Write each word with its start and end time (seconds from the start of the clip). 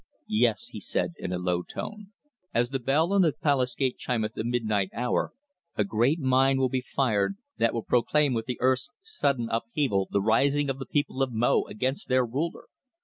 "Yes," 0.33 0.69
he 0.69 0.79
said, 0.79 1.13
in 1.19 1.31
a 1.31 1.37
low 1.37 1.61
tone. 1.61 2.07
"As 2.55 2.71
the 2.71 2.79
bell 2.79 3.13
on 3.13 3.21
the 3.21 3.33
palace 3.33 3.75
gate 3.75 3.99
chimeth 3.99 4.33
the 4.33 4.43
midnight 4.43 4.89
hour 4.95 5.31
a 5.75 5.83
great 5.83 6.17
mine 6.19 6.57
will 6.57 6.69
be 6.69 6.81
fired 6.81 7.35
that 7.59 7.71
will 7.71 7.83
proclaim 7.83 8.33
with 8.33 8.47
the 8.47 8.57
earth's 8.61 8.89
sudden 9.01 9.47
upheaval 9.51 10.07
the 10.09 10.19
rising 10.19 10.71
of 10.71 10.79
the 10.79 10.87
people 10.87 11.21
of 11.21 11.31
Mo 11.31 11.65
against 11.69 12.07
their 12.07 12.25
ruler. 12.25 12.65